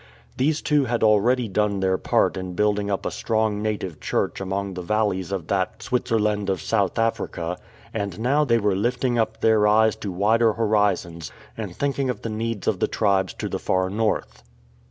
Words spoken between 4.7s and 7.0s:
the valleys of that 148 TREKKING NORTHWARDS" Switzerland of South